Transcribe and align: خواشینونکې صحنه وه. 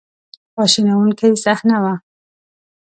خواشینونکې 0.53 1.27
صحنه 1.43 1.77
وه. 1.83 1.93